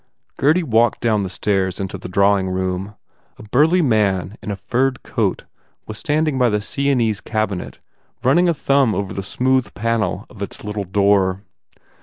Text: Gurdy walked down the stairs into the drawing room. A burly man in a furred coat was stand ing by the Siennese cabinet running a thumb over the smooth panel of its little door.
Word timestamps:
Gurdy 0.35 0.63
walked 0.63 0.99
down 1.01 1.21
the 1.21 1.29
stairs 1.29 1.79
into 1.79 1.95
the 1.95 2.09
drawing 2.09 2.49
room. 2.49 2.95
A 3.37 3.43
burly 3.43 3.83
man 3.83 4.35
in 4.41 4.49
a 4.49 4.55
furred 4.55 5.03
coat 5.03 5.43
was 5.85 5.99
stand 5.99 6.27
ing 6.27 6.39
by 6.39 6.49
the 6.49 6.59
Siennese 6.59 7.21
cabinet 7.21 7.77
running 8.23 8.49
a 8.49 8.53
thumb 8.55 8.95
over 8.95 9.13
the 9.13 9.21
smooth 9.21 9.71
panel 9.75 10.25
of 10.27 10.41
its 10.41 10.63
little 10.63 10.85
door. 10.85 11.43